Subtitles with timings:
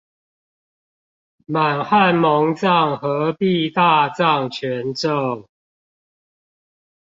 [1.45, 5.47] 滿漢蒙藏合璧大藏全咒